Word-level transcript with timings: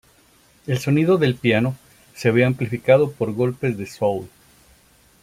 El 0.65 0.79
sonido 0.79 1.17
del 1.19 1.35
piano 1.35 1.77
se 2.15 2.31
ve 2.31 2.43
amplificado 2.43 3.11
por 3.11 3.35
golpes 3.35 3.77
de 3.77 3.85
"soul". 3.85 4.27